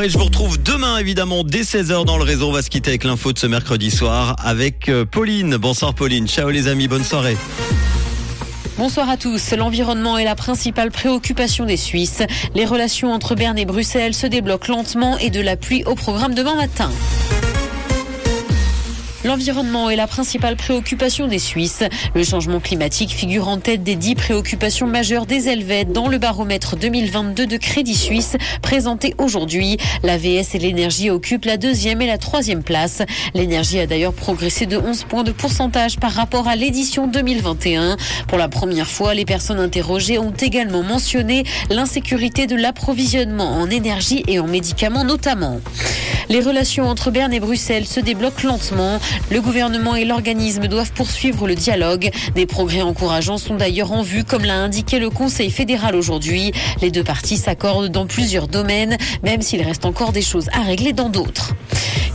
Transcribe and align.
Et 0.00 0.08
je 0.08 0.16
vous 0.16 0.26
retrouve 0.26 0.62
demain 0.62 0.98
évidemment 0.98 1.42
dès 1.42 1.62
16h 1.62 2.04
dans 2.04 2.18
le 2.18 2.22
réseau. 2.22 2.50
On 2.50 2.52
va 2.52 2.62
se 2.62 2.70
quitter 2.70 2.90
avec 2.90 3.02
l'info 3.02 3.32
de 3.32 3.38
ce 3.40 3.48
mercredi 3.48 3.90
soir 3.90 4.36
avec 4.38 4.88
euh, 4.88 5.04
Pauline. 5.04 5.56
Bonsoir 5.56 5.92
Pauline. 5.92 6.28
Ciao 6.28 6.50
les 6.50 6.68
amis, 6.68 6.86
bonne 6.86 7.02
soirée. 7.02 7.36
Bonsoir 8.76 9.10
à 9.10 9.16
tous. 9.16 9.50
L'environnement 9.56 10.16
est 10.16 10.24
la 10.24 10.36
principale 10.36 10.92
préoccupation 10.92 11.64
des 11.64 11.76
Suisses. 11.76 12.22
Les 12.54 12.64
relations 12.64 13.12
entre 13.12 13.34
Berne 13.34 13.58
et 13.58 13.64
Bruxelles 13.64 14.14
se 14.14 14.28
débloquent 14.28 14.68
lentement 14.70 15.18
et 15.18 15.30
de 15.30 15.40
la 15.40 15.56
pluie 15.56 15.82
au 15.82 15.96
programme 15.96 16.32
demain 16.32 16.54
matin. 16.54 16.92
L'environnement 19.24 19.90
est 19.90 19.96
la 19.96 20.06
principale 20.06 20.54
préoccupation 20.54 21.26
des 21.26 21.40
Suisses. 21.40 21.82
Le 22.14 22.22
changement 22.22 22.60
climatique 22.60 23.10
figure 23.10 23.48
en 23.48 23.58
tête 23.58 23.82
des 23.82 23.96
dix 23.96 24.14
préoccupations 24.14 24.86
majeures 24.86 25.26
des 25.26 25.48
Helvètes 25.48 25.90
dans 25.90 26.06
le 26.06 26.18
baromètre 26.18 26.76
2022 26.76 27.46
de 27.46 27.56
Crédit 27.56 27.96
Suisse 27.96 28.36
présenté 28.62 29.14
aujourd'hui. 29.18 29.76
La 30.04 30.18
VS 30.18 30.54
et 30.54 30.58
l'énergie 30.58 31.10
occupent 31.10 31.46
la 31.46 31.56
deuxième 31.56 32.00
et 32.00 32.06
la 32.06 32.16
troisième 32.16 32.62
place. 32.62 33.02
L'énergie 33.34 33.80
a 33.80 33.86
d'ailleurs 33.86 34.12
progressé 34.12 34.66
de 34.66 34.76
11 34.76 35.04
points 35.04 35.24
de 35.24 35.32
pourcentage 35.32 35.98
par 35.98 36.12
rapport 36.12 36.46
à 36.46 36.54
l'édition 36.54 37.08
2021. 37.08 37.96
Pour 38.28 38.38
la 38.38 38.48
première 38.48 38.88
fois, 38.88 39.14
les 39.14 39.24
personnes 39.24 39.58
interrogées 39.58 40.20
ont 40.20 40.34
également 40.40 40.84
mentionné 40.84 41.42
l'insécurité 41.70 42.46
de 42.46 42.54
l'approvisionnement 42.54 43.56
en 43.56 43.68
énergie 43.68 44.22
et 44.28 44.38
en 44.38 44.46
médicaments 44.46 45.04
notamment. 45.04 45.60
Les 46.28 46.40
relations 46.40 46.88
entre 46.88 47.10
Berne 47.10 47.32
et 47.32 47.40
Bruxelles 47.40 47.86
se 47.86 48.00
débloquent 48.00 48.46
lentement. 48.46 49.00
Le 49.30 49.40
gouvernement 49.40 49.94
et 49.94 50.04
l'organisme 50.04 50.66
doivent 50.66 50.92
poursuivre 50.92 51.46
le 51.46 51.54
dialogue. 51.54 52.10
Des 52.34 52.44
progrès 52.44 52.82
encourageants 52.82 53.38
sont 53.38 53.56
d'ailleurs 53.56 53.92
en 53.92 54.02
vue, 54.02 54.24
comme 54.24 54.44
l'a 54.44 54.56
indiqué 54.56 54.98
le 54.98 55.08
Conseil 55.08 55.50
fédéral 55.50 55.96
aujourd'hui. 55.96 56.52
Les 56.82 56.90
deux 56.90 57.04
parties 57.04 57.38
s'accordent 57.38 57.88
dans 57.88 58.06
plusieurs 58.06 58.48
domaines, 58.48 58.98
même 59.22 59.40
s'il 59.40 59.62
reste 59.62 59.86
encore 59.86 60.12
des 60.12 60.22
choses 60.22 60.48
à 60.52 60.60
régler 60.60 60.92
dans 60.92 61.08
d'autres. 61.08 61.54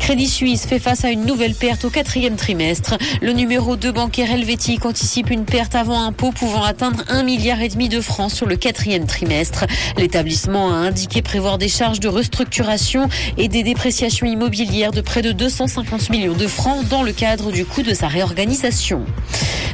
Crédit 0.04 0.28
Suisse 0.28 0.66
fait 0.66 0.80
face 0.80 1.06
à 1.06 1.12
une 1.12 1.26
nouvelle 1.26 1.56
perte 1.56 1.86
au 1.86 1.90
quatrième 1.90 2.36
trimestre. 2.36 2.98
Le 3.22 3.32
numéro 3.32 3.78
2 3.78 3.90
bancaire 3.94 4.34
helvétique 4.34 4.86
anticipe 4.86 5.30
une 5.30 5.46
perte 5.46 5.76
avant 5.76 6.04
impôt 6.04 6.32
pouvant 6.32 6.62
atteindre 6.62 7.06
un 7.08 7.24
milliard 7.24 7.62
et 7.62 7.70
demi 7.70 7.88
de 7.88 8.02
francs 8.02 8.30
sur 8.30 8.46
le 8.46 8.58
quatrième 8.58 9.08
trimestre. 9.08 9.64
L'établissement 9.96 10.74
a 10.74 10.76
indiqué 10.76 11.22
prévoir 11.22 11.58
des 11.58 11.70
charges 11.70 12.02
de 12.02 12.10
restructuration 12.10 13.08
et 13.38 13.48
des 13.48 13.64
dépréciations 13.64 14.28
immobilières 14.28 14.92
de 14.92 15.00
près 15.00 15.22
de 15.22 15.32
250 15.32 16.10
millions 16.10 16.34
de 16.34 16.48
francs 16.48 16.86
dans 16.90 17.02
le 17.02 17.14
cadre 17.14 17.54
du 17.54 17.64
coût 17.64 17.82
de 17.82 17.94
sa 17.94 18.10
réorganisation. 18.10 19.06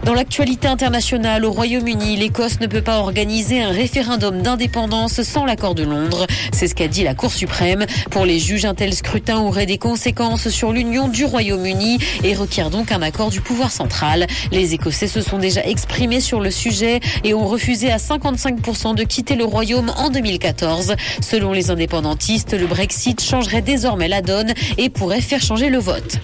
Dans 0.09 0.15
l'actualité 0.15 0.67
internationale, 0.67 1.45
au 1.45 1.51
Royaume-Uni, 1.51 2.15
l'Écosse 2.15 2.59
ne 2.61 2.65
peut 2.65 2.81
pas 2.81 2.97
organiser 2.97 3.61
un 3.61 3.69
référendum 3.69 4.41
d'indépendance 4.41 5.21
sans 5.21 5.45
l'accord 5.45 5.75
de 5.75 5.83
Londres. 5.83 6.25
C'est 6.51 6.67
ce 6.67 6.73
qu'a 6.73 6.87
dit 6.87 7.03
la 7.03 7.13
Cour 7.13 7.31
suprême. 7.31 7.85
Pour 8.09 8.25
les 8.25 8.39
juges, 8.39 8.65
un 8.65 8.73
tel 8.73 8.91
scrutin 8.95 9.37
aurait 9.37 9.67
des 9.67 9.77
conséquences 9.77 10.49
sur 10.49 10.71
l'union 10.71 11.09
du 11.09 11.25
Royaume-Uni 11.25 11.99
et 12.23 12.33
requiert 12.33 12.71
donc 12.71 12.91
un 12.91 13.03
accord 13.03 13.29
du 13.29 13.39
pouvoir 13.39 13.69
central. 13.71 14.25
Les 14.51 14.73
Écossais 14.73 15.07
se 15.07 15.21
sont 15.21 15.37
déjà 15.37 15.63
exprimés 15.63 16.21
sur 16.21 16.39
le 16.39 16.49
sujet 16.49 17.01
et 17.23 17.35
ont 17.35 17.45
refusé 17.45 17.91
à 17.91 17.97
55% 17.97 18.95
de 18.95 19.03
quitter 19.03 19.35
le 19.35 19.45
Royaume 19.45 19.93
en 19.95 20.09
2014. 20.09 20.95
Selon 21.21 21.53
les 21.53 21.69
indépendantistes, 21.69 22.59
le 22.59 22.65
Brexit 22.65 23.21
changerait 23.21 23.61
désormais 23.61 24.07
la 24.07 24.23
donne 24.23 24.55
et 24.79 24.89
pourrait 24.89 25.21
faire 25.21 25.43
changer 25.43 25.69
le 25.69 25.77
vote. 25.77 26.17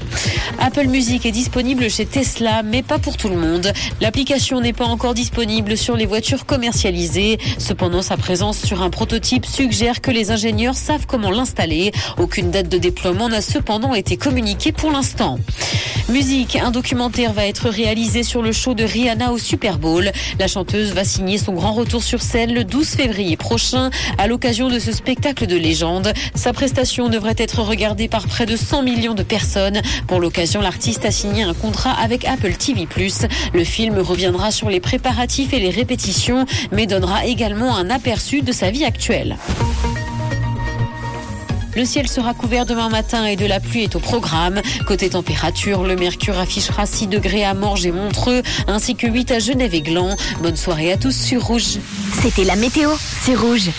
Apple 0.59 0.87
Music 0.87 1.27
est 1.27 1.31
disponible 1.31 1.87
chez 1.87 2.07
Tesla, 2.07 2.63
mais 2.63 2.81
pas 2.81 2.97
pour 2.97 3.15
tout 3.15 3.29
le 3.29 3.35
monde. 3.35 3.73
L'application 4.01 4.61
n'est 4.61 4.73
pas 4.73 4.85
encore 4.85 5.13
disponible 5.13 5.77
sur 5.77 5.95
les 5.95 6.05
voitures 6.05 6.45
commercialisées. 6.45 7.37
Cependant, 7.57 8.01
sa 8.01 8.17
présence 8.17 8.59
sur 8.59 8.81
un 8.81 8.89
prototype 8.89 9.45
suggère 9.45 10.01
que 10.01 10.11
les 10.11 10.31
ingénieurs 10.31 10.75
savent 10.75 11.05
comment 11.05 11.31
l'installer. 11.31 11.91
Aucune 12.17 12.51
date 12.51 12.69
de 12.69 12.77
déploiement 12.77 13.29
n'a 13.29 13.41
cependant 13.41 13.93
été 13.93 14.17
communiquée 14.17 14.71
pour 14.71 14.91
l'instant. 14.91 15.39
Musique, 16.07 16.55
un 16.55 16.69
documentaire 16.69 17.33
va 17.33 17.47
être 17.47 17.67
réalisé 17.67 18.21
sur 18.21 18.43
le 18.43 18.51
show 18.51 18.75
de 18.75 18.83
Rihanna 18.83 19.31
au 19.31 19.39
Super 19.39 19.79
Bowl. 19.79 20.11
La 20.39 20.47
chanteuse 20.47 20.93
va 20.93 21.03
signer 21.03 21.39
son 21.39 21.53
grand 21.53 21.73
retour 21.73 22.03
sur 22.03 22.21
scène 22.21 22.53
le 22.53 22.63
12 22.63 22.89
février 22.89 23.35
prochain 23.37 23.89
à 24.19 24.27
l'occasion 24.27 24.69
de 24.69 24.77
ce 24.77 24.91
spectacle 24.91 25.47
de 25.47 25.55
légende. 25.55 26.13
Sa 26.35 26.53
prestation 26.53 27.09
devrait 27.09 27.33
être 27.39 27.63
regardée 27.63 28.07
par 28.07 28.27
près 28.27 28.45
de 28.45 28.55
100 28.55 28.83
millions 28.83 29.15
de 29.15 29.23
personnes. 29.23 29.81
Pour 30.07 30.19
l'occasion, 30.19 30.61
l'artiste 30.61 31.05
a 31.05 31.11
signé 31.11 31.41
un 31.41 31.55
contrat 31.55 31.93
avec 31.93 32.23
Apple 32.25 32.53
TV+. 32.53 32.87
Le 33.53 33.63
film 33.63 33.97
reviendra 33.97 34.51
sur 34.51 34.69
les 34.69 34.79
préparatifs 34.79 35.53
et 35.53 35.59
les 35.59 35.71
répétitions, 35.71 36.45
mais 36.71 36.85
donnera 36.85 37.25
également 37.25 37.75
un 37.75 37.89
aperçu 37.89 38.43
de 38.43 38.51
sa 38.51 38.69
vie 38.69 38.85
actuelle. 38.85 39.37
Le 41.75 41.83
ciel 41.83 42.07
sera 42.07 42.33
couvert 42.33 42.65
demain 42.65 42.87
matin 42.87 43.25
et 43.25 43.35
de 43.35 43.45
la 43.45 43.59
pluie 43.59 43.83
est 43.83 43.95
au 43.95 43.99
programme. 43.99 44.61
Côté 44.87 45.09
température, 45.09 45.83
le 45.83 45.97
mercure 45.97 46.39
affichera 46.39 46.85
6 46.85 47.07
degrés 47.07 47.43
à 47.43 47.53
Morges 47.53 47.85
et 47.85 47.91
Montreux, 47.91 48.43
ainsi 48.67 48.95
que 48.95 49.07
8 49.07 49.31
à 49.31 49.39
Genève 49.39 49.75
et 49.75 49.81
Gland. 49.81 50.15
Bonne 50.41 50.55
soirée 50.55 50.93
à 50.93 50.97
tous 50.97 51.15
sur 51.15 51.43
Rouge. 51.43 51.79
C'était 52.21 52.45
la 52.45 52.55
météo, 52.55 52.91
c'est 53.23 53.35
Rouge. 53.35 53.71